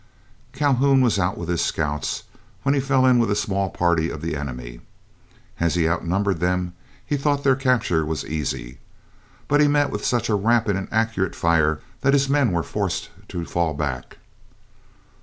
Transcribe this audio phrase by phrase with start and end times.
[0.51, 2.23] Calhoun was out with his scouts
[2.63, 4.81] when he fell in with a small party of the enemy.
[5.59, 6.73] As he outnumbered them,
[7.05, 8.79] he thought their capture was easy.
[9.47, 12.63] But he was met with such a rapid and accurate fire that his men were
[12.63, 14.17] forced to fall back.